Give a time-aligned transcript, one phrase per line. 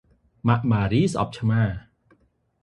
[0.47, 1.61] ម៉ាក់ម៉ារី ស្អប់ ឆ្មា។